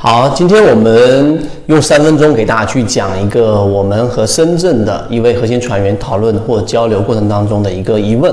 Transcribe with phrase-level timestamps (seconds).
[0.00, 8.32] 好，今天我们用三分钟给大家去讲一个我们和深圳的一位核心船员讨论或交流过程当中的一个疑问，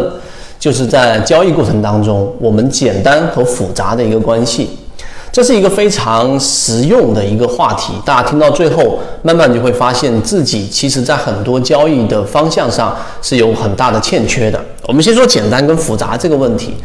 [0.60, 4.78] 就是在交易过程当中，我们简单和复杂的一个关系，
[5.32, 7.94] 这是一个非常实用的一个话题。
[8.06, 14.62] 大家听到最后，慢慢就会发现自己其实在很多交易的方向上是有很大的欠缺的。
[14.86, 16.76] 我们先说简单跟复杂这个问题。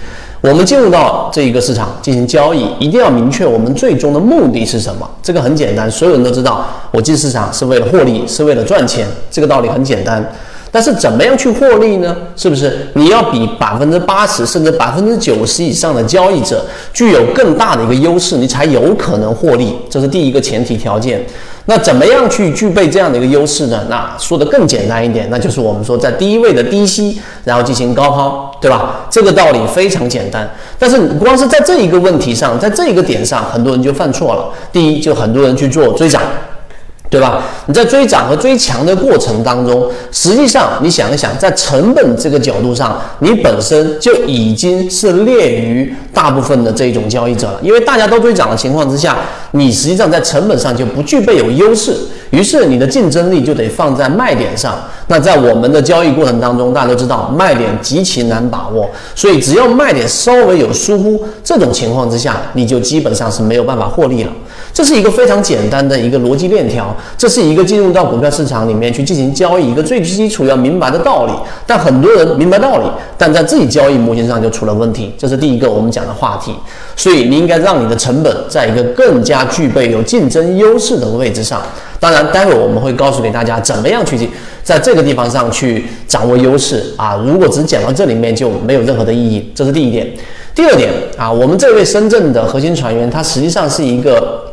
[0.43, 5.09] 我们进入到这一个市场进行交易，一定要明确我们最终的目的是什么。
[5.23, 9.07] 这个很简单，所有人都知道，我进市场是为了获利，是为了赚钱。
[9.31, 10.25] 这个道理很简单。
[10.73, 12.17] 但是怎么样去获利呢？
[12.37, 16.65] 是不是你要比百分之八十甚至百分之九十以上的交易者
[16.95, 19.77] 具有更大的一个优势，你才有可能获利？
[19.91, 21.23] 这是第一个前提条件。
[21.70, 23.87] 那怎么样去具备这样的一个优势呢？
[23.88, 29.06] 那说的更简单一点，那就是我们说在低位的低吸，然后进行高抛，对吧？
[29.09, 30.51] 这个道理非常简单。
[30.80, 34.48] 但是光是在这一个问题上，在这一个点上，很多人就犯错了。
[34.73, 36.20] 第一，就很多人去做追涨。
[37.10, 37.42] 对吧？
[37.66, 47.58] 你在追涨和追强的过程当中，实际上你想一想，在成本这个角度上，你本身就已经是劣于大部分的这种交易者了。
[47.62, 49.19] 因为大家都追涨的情况之下，
[49.50, 51.97] 你实际上在成本上就不具备有优势，
[52.31, 54.75] 于是你的竞争力就得放在卖点上。
[55.09, 64.31] 那在我们的交易过程当中，大家都知道卖点极其难把握，所以只要卖点稍微有疏忽，这种情况之下，你就基本上是没有办法获利了。
[64.73, 71.33] 这是一个非常简单的一个逻辑链条，这是一个进入到股票市场里面去进行交易一个最基础要明白的道理。
[71.67, 72.84] 但很多人明白道理，
[73.19, 75.12] 但在自己交易模型上就出了问题。
[75.19, 76.55] 这是第一个我们讲的话题。
[76.95, 81.61] 所以你应该让你的成本在一个更加具备有竞争优势的位置上。
[82.01, 84.29] 当然，待会我们会告诉给大家怎么样去
[84.65, 87.23] 在这个地方上去掌握优势啊。
[87.25, 89.53] 如果只讲到这里面就没有任何的意义。
[89.55, 90.11] 这是第一点。
[90.55, 94.47] 第二点啊，我们这位深圳的核心船员，他实际上是一个。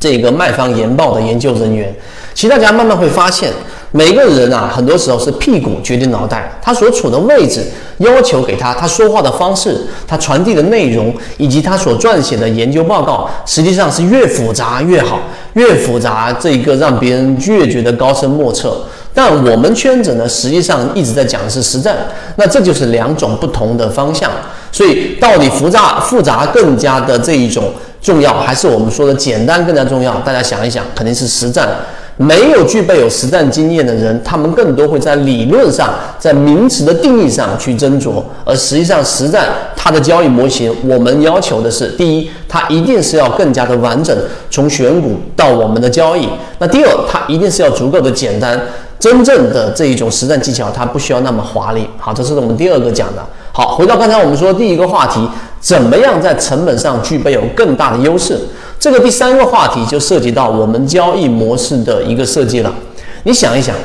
[0.00, 1.94] 这个卖方研报的研究人员，
[2.34, 3.52] 其实大家慢慢会发现，
[3.92, 7.62] 每个人啊，很多时候是屁股决定脑袋，他所处的位置
[7.98, 15.20] 要求给他，他说话的方式，他传递的内容，以及他所撰写的研究报告，实际上是越复杂越好，
[15.54, 18.82] 越复杂这一个让别人越觉得高深莫测。
[19.14, 21.96] 但我们圈子呢，实际上一直在讲的是实战，
[22.36, 24.30] 那这就是两种不同的方向。
[24.70, 27.72] 所以到底复杂复杂更加的这一种。
[28.02, 30.12] 重要还是我们说的简单更加重要？
[30.22, 31.68] 大家想一想，肯定是实战。
[32.16, 44.16] 没有具备有实战经验的人，他们更多会在理论上、在名词的定义上去斟酌，而实际上实战它的交易模型，我们要求的是：第一，它一定是要更加的完整，
[44.50, 46.26] 从选股到我们的交易；
[46.58, 48.60] 那第二，它一定是要足够的简单。
[48.98, 51.88] 真正的这一种实战技巧，它不需要那么华丽。
[51.98, 53.22] 好，这是我们第二个讲的。
[53.50, 55.26] 好，回到刚才我们说第一个话题。
[55.60, 58.36] 怎么样在成本上具备有更大的优势？
[58.82, 62.74] 这个第三个话题就涉及到我们交易模式的一个设计了。
[63.22, 63.76] 你想一想，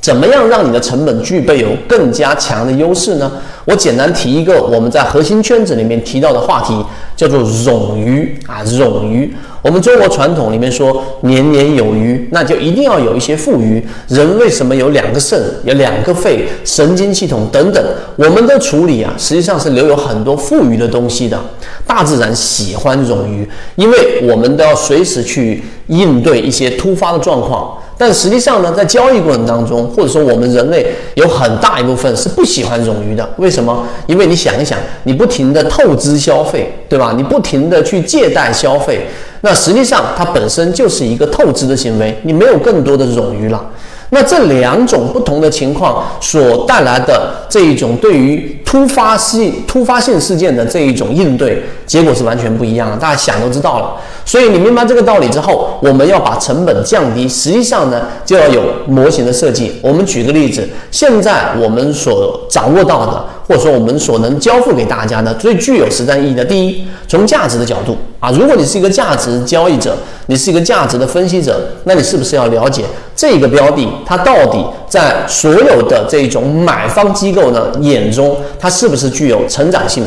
[0.00, 3.30] 怎么样让你的成本具备有更加强的优势呢？
[3.66, 6.72] 我简单提一个我们在核心圈子里面提到的话题，
[7.16, 9.30] 叫做冗余啊，冗余。
[9.60, 13.84] 我们中国传统里面说年年有余，那就一定要有一些富余。
[14.06, 17.84] 人为什么有两个肾、有两个肺、神经系统等等？
[18.14, 21.36] 我们的处理啊，实际上是留有很多富余的东西的。
[21.84, 27.76] 大自然喜欢冗余，因为我们都要随时去应对一些突发的状况。
[27.98, 33.26] 但实际上呢，在交易过程当中，或者说我们人类有很大一部分是不喜欢冗余的。
[33.38, 33.86] 为什么？
[34.06, 37.14] 因为你想一想，你不停的透支消费，对吧？
[37.16, 39.06] 你不停的去借贷消费。
[39.40, 43.64] 那实际上，它本身就是一个透支的行为，你没有更多的冗余了。
[44.10, 52.96] 那这两种不同的情况所带来的这一种对于突发性突发性事件的这一种应对，结果是完全不一样的。
[52.96, 53.96] 大家想都知道了。
[54.24, 59.72] 所以你明白这个道理之后，我们要把成本降低，实际上呢，就要有模型的设计。
[59.82, 63.24] 我们举个例子，现在我们所掌握到的。
[63.46, 69.96] 或者说，我们所能交付给大家的最具有实战意义的，第一，从价值的角度啊，如果你是一个价值交易者，
[70.26, 72.84] 你是一个价值的分析者，那你是不是要了解
[73.14, 74.58] 这个标的它到底
[74.88, 80.04] 在所有的这种买方机构呢眼中，它是不是具有成长性，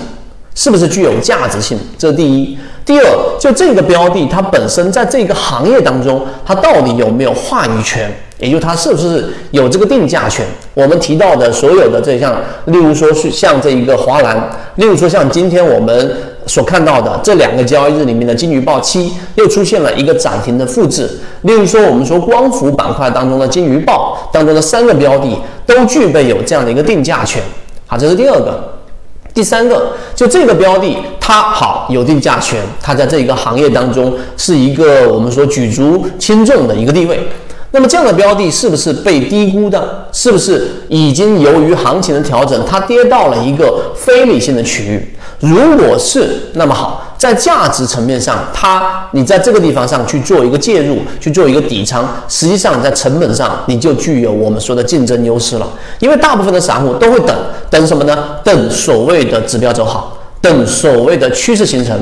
[0.53, 1.80] 是不是具有价值性？
[1.97, 2.57] 这是第一。
[2.85, 3.06] 第二，
[3.39, 8.12] 就这个标的它本身在这个行业当中，它到底有没有话语权？
[8.39, 10.45] 也就它是不是有这个定价权？
[10.74, 12.33] 我们提到的所有的这项，
[12.65, 16.15] 例如说是像这一个华兰，例如说像今天我们
[16.45, 21.09] 所看到的这两个交易日里面的金鱼报七又出现了一个涨停的复制。
[21.41, 27.42] 例如说我们说光伏板块当中的金鱼报当中的三个标的都具备有这样的一个定价权。
[27.85, 28.74] 好，这是第二个。
[29.33, 30.97] 第三个，就这个标的。
[31.21, 37.19] 它好有定价权，它在这一个行业当中是一个我们说举足轻重的一个地位。
[37.71, 40.07] 那么这样的标的是不是被低估的？
[40.12, 45.16] 是不是已经由于行情的调整，它跌到了一个非理性的区域？
[45.39, 55.68] 如果是，那么好，在价值层面上，它你在这个地方上去做一个介入，去做一个底仓，实际上在成本上你就具有我们说的竞争优势了。
[56.00, 57.36] 因为大部分的散户都会等
[57.69, 58.18] 等什么呢？
[58.44, 61.98] 等所谓的指标走好，等所谓的趋势形成。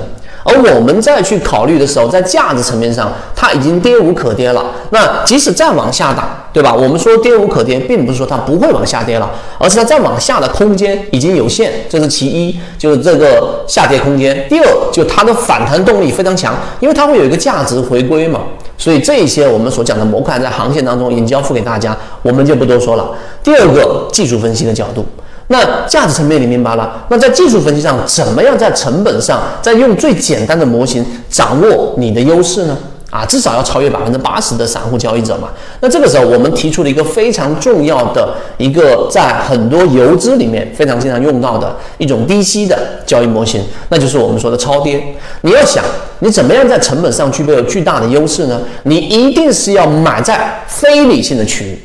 [0.48, 4.66] 而我们再去考虑的时候，在价值层面上，它已经跌无可跌了。
[4.92, 6.74] 那即使再往下打，对吧？
[6.74, 9.30] 我们说跌无可跌，并不是说它不会往下跌了，
[9.60, 14.48] 而是它再往下的空间已经有限，这是其一，就是这个下跌空间。
[14.48, 18.42] 第二，就它的反弹动力非常强，因为它会有一个价值回归嘛。
[18.78, 23.10] 所以这一些我们所讲的模块在航线当中已经交付给大家，我们就不多说了。
[23.44, 25.06] 第二个，技术分析的角度。
[25.48, 27.06] 那价值层面你明白了？
[27.10, 32.78] 那在技术分析上，怎么样在成本上，在用最简单的模型掌握你的优势呢？
[33.10, 35.48] 啊，至少要超越百分之八十的散户交易者嘛。
[35.80, 45.02] 那这个时候，我们提出了一个非常重要的一个，在很多游资里面非常经常用到的一种低吸的交易模型，那就是我们说的超跌。
[45.44, 45.82] 你要想，
[46.20, 48.60] 你怎么样在成本上具备有巨大的优势呢？
[48.84, 51.80] 你一定是要买在非理性的区域。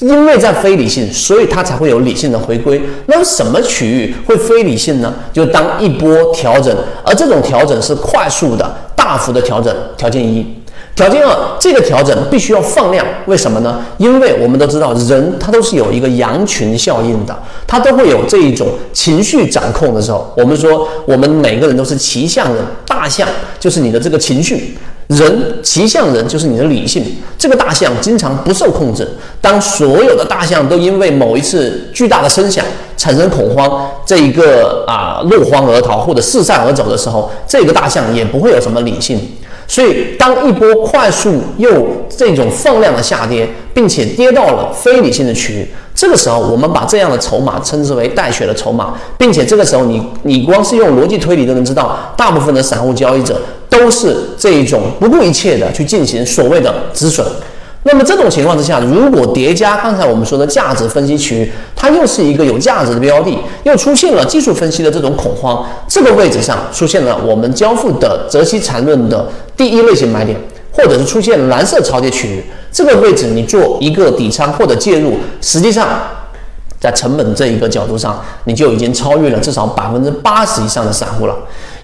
[0.00, 2.80] 因为在非理性，所以它才会有理性的回归。
[3.06, 5.14] 那么什么区域会非理性呢？
[5.32, 9.74] 就当一波调整，而这种调整是快速的、大幅的调整。
[9.96, 10.46] 条件一，
[10.94, 13.06] 条件二，这个调整必须要放量。
[13.24, 13.80] 为什么呢？
[13.96, 17.34] 因为我们都知道，人他都是有一个羊群效应的，
[17.66, 20.30] 他都会有这一种情绪掌控的时候。
[20.36, 23.26] 我们说，我们每个人都是骑象人，大象
[23.58, 24.76] 就是你的这个情绪。
[25.08, 27.04] 人骑象人就是你的理性，
[27.38, 29.08] 这个大象经常不受控制。
[29.40, 32.64] 当所有的大象都因为某一次巨大的声响
[32.96, 39.20] 产生恐慌，这一个啊落荒而逃或者四散而走的时候，这个大象也不会有什么理性。
[39.68, 53.40] 所以，当一波快速又这种放量的下跌，并且跌到了非理性的区域，这个时候我们把这样的筹码称之为带血的筹码，并且这个时候你你光是用逻辑推理都能知道，大部分的散户交易者。
[53.68, 57.26] 都是这一种不顾一切的去进行所谓的止损。
[57.86, 69.24] 那么这种情况之下，如果叠加刚才我们说的价值分析区域，它又是一个有价值的标的，又出现了技术分析的这种恐慌，这个位置上出现了我们交付的择期缠论的
[69.56, 70.36] 第一类型买点，
[70.72, 75.88] 或者是出现蓝色超跌区域，这个位置你做一个底仓或者介入，实际上。
[76.78, 81.34] 在成本这一个角度上，你就已经超越了至少百分之八十以上的散户了。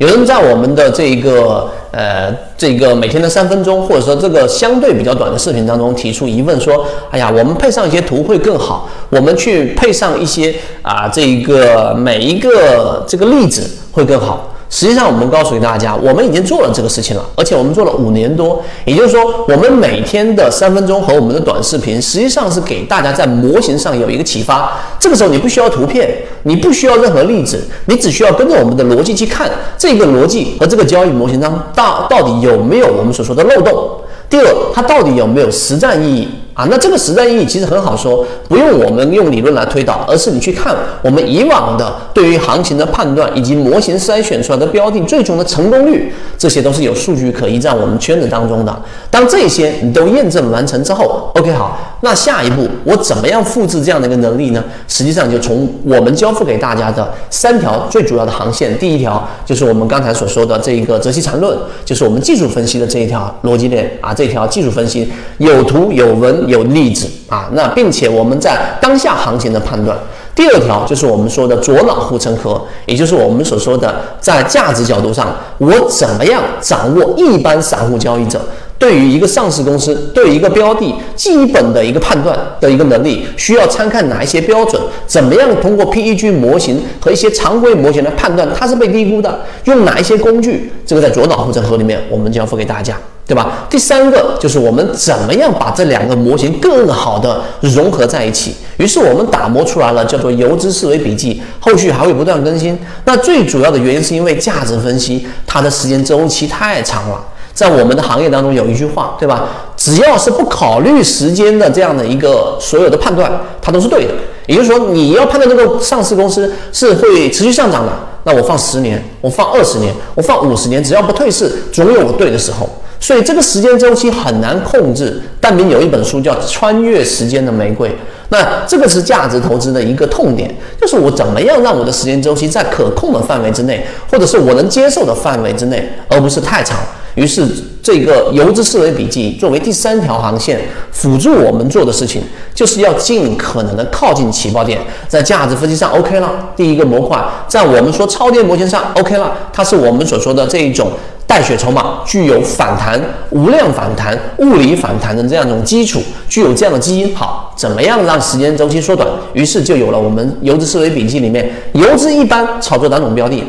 [0.02, 10.52] 有人在我们的这一个呃这个每天的三分钟，或者说这个相对比较短的视频当中提出疑问说：“哎呀，我们配上一些图会更好，我们去配上一些
[10.82, 13.62] 啊这一个每一个这个例子
[13.92, 18.58] 会更好。”实际上，我们告诉给大家，我们已经做了这个事情了，而且我们做了五年多。
[18.86, 24.72] 也就是说，我们每天的三分钟和我们的短视频，实际上是给大家在模型上有一个启发。
[24.98, 26.10] 这个时候，你不需要图片，
[26.44, 33.90] 你不需要任何例子，你只需要跟着我们的逻辑去看这个逻辑和这个交易模型当到到底有没有我们所说的漏洞。
[34.30, 36.28] 第二，它到底有没有实战意义？
[36.54, 48.82] 啊，那这个实战意义其实很好说，不用我们用理论来推导，而是你去看我们以往的对于行情的判断以及模型筛选出来的标的最终的成功率，这些都是有数据可依在我们圈子当中的。
[49.10, 54.62] 当这些你都验证完成之后，OK 好，那下一步我怎么样复制这样的一个能力呢？
[54.86, 66.41] 实际上就从我们交付给大家的三条最主要的航线，第一条就是我们刚才所说的这一个泽西缠论，就是我们技术分析的这一条逻辑链啊，这条技术分析有图有文。
[66.48, 69.96] 有例子啊，那并且我们在当下行情的判断。
[70.34, 78.40] 第二条就是我们说的左脑护城河，也就是我们所说的在价值角度上，我怎么样掌握一般散户交易者
[78.78, 84.80] 对于一个上市公司、对于一个标的基本的一个判断的一个能力，需要参看哪一些标准？
[85.06, 89.40] 怎么样通过 PEG 模型和一些常规模型来判断它是被低估的？
[89.64, 90.72] 用哪一些工具？
[90.86, 92.96] 这个在左脑护城河里面，我们交付给大家。
[93.24, 93.66] 对吧？
[93.70, 98.56] 第三个就是我们怎么样把这两个模型更好的融合在一起。
[98.78, 102.78] 于是我们打磨出来了，叫做游资思维笔记，后续还会不断更新。
[103.04, 107.24] 那最主要的原因是因为价值分析它的时间周期太长了。
[107.54, 109.44] 在我们的行业当中有一句话，对吧？
[109.76, 114.14] 只要是不考虑时间的这样的一个所有的判断，它都是对的。
[114.46, 117.92] 也就是说，你要判断这个上市公司是会持续上涨的，
[118.24, 122.68] 那我放十年，我放二十年，我放五十年，只要不退市，总有我对的时候。
[123.02, 125.20] 所以这个时间周期很难控制。
[125.38, 127.88] 但明有一本书叫《穿越时间的玫瑰》，
[128.28, 130.48] 那这个是价值投资的一个痛点，
[130.80, 136.78] 就是我怎么样让我的时间周期在可控的范围之内，或者是我能接受的范围之内，而不是太长。
[137.14, 137.46] 于是，
[137.82, 140.58] 这个游资思维笔记作为第三条航线，
[140.90, 142.22] 辅助我们做的事情，
[142.54, 146.50] 就是要尽可能的靠近起爆点，在价值分析上 OK 了。
[146.56, 150.90] 第一个模块，在我们说超跌模型上 OK 了，它是我们所说的这一种
[151.26, 156.00] 带血筹码，具有反弹、无量反弹、物理反弹的这样一种基础，
[156.30, 157.14] 具有这样的基因。
[157.14, 159.06] 好，怎么样让时间周期缩短？
[159.34, 163.44] 于是就有了我们游资思维笔记里面游资一般炒作两种标的，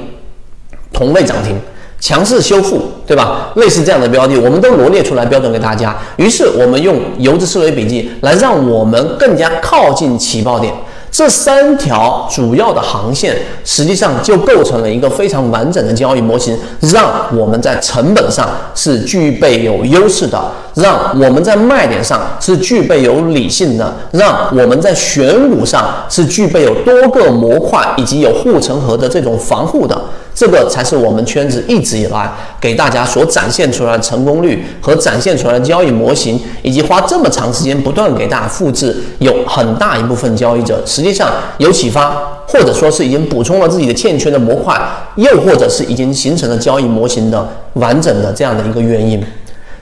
[0.91, 1.55] 同类涨停。
[2.03, 3.53] 强势修复，对吧？
[3.55, 5.95] 类似这样的标的，我们都罗列出来标准给大家。
[6.17, 10.73] 于是我们用游资思维笔记来让我们更加靠近起爆点。
[11.09, 20.43] 这三条主要的航线，实际上就构成了一个非常完整的交易模型，让我们在成本上是具备有优势的，
[20.75, 29.99] 让我们在卖点上是具备有理性的，让我们在选股上是具备有多个模块以及有护城河的这种防护的。
[30.35, 32.27] 这个才是我们圈子一直以来
[32.59, 42.15] 给大家所展现出来的成功率和展现出来的交易模型，以及花这么长时间不断给大家复制，有很大一部分交易者实际上有启发，
[42.47, 44.75] 或者说是已经补充了自己的欠缺的模块，
[45.17, 49.23] 又或者是已经形成了交易模型的完整的这样的一个原因。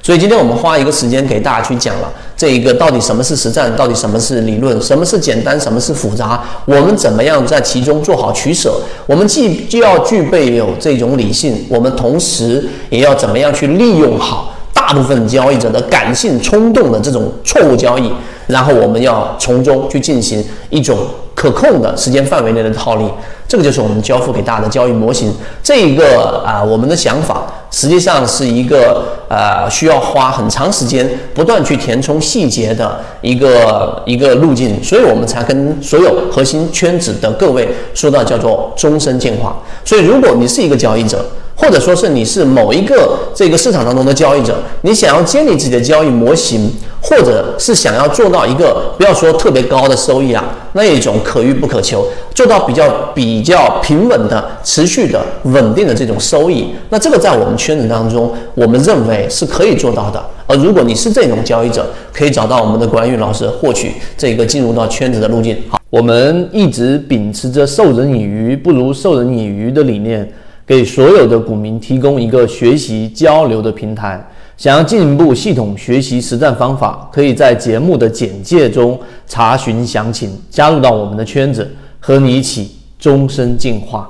[0.04, 8.74] 所以今天我们花一个时间给大家去讲了这一个到底什么是实战，到底什么是理论，什么是简单，什么是复杂，我们怎么样在其中做好取舍？
[9.06, 18.12] 我们既既要具备有这种理性，我们同时也要怎么样去利用好大部分交易者的感性冲动的这种错误交易，
[18.48, 20.98] 然后我们要从中去进行一种
[21.36, 23.06] 可控的时间范围内的套利。
[23.48, 25.32] 这个就是我们交付给大家的交易模型。
[25.62, 39.58] 这一个啊，我们的想法实际上是一个呃，需要花很长时间不断去填充细节的一个一个路径，所以我们才跟所有核心圈子的各位说到叫做终身进化。
[39.86, 41.26] 所以，如果你是一个交易者，
[41.62, 46.68] 或者说是你是某一个这个市场当中的交易者，你想要建立自己的交易模型，
[47.00, 52.04] 或者是想要做到一个不要说特别高的收益啊，那一种可遇不可求，
[52.34, 60.20] 做到比较比较平稳的、持续的、稳定的这种收益，那这个在我们圈子当中，我们认为是可以做到的。
[60.48, 65.56] 而如果你是这种交易者，可以找到我们的管宇老师，获取这个进入到圈子的路径。
[65.70, 70.28] 好，我们一直秉持着授人以鱼不如授人以渔的理念。
[70.72, 74.26] 给所有的股民提供一个学习交流的平台。
[74.56, 78.98] 想要进一步系统学习实战方法，可以在节目的简介中
[79.28, 84.10] 查询详情，加入到我们的圈子，和你一起终身进化。